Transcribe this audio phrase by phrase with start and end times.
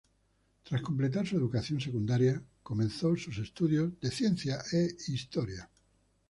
[0.63, 4.57] Tras completar su educación secundaria, comenzó sus estudios de ciencia
[5.05, 5.69] y historia.